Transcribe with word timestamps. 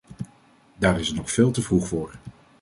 Daar 0.77 0.99
is 0.99 1.07
het 1.07 1.15
nog 1.17 1.31
veel 1.31 1.51
te 1.51 1.61
vroeg 1.61 1.87
voor. 1.87 2.13